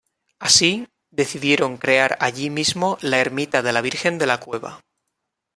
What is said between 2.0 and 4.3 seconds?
allí mismo la ermita de la virgen de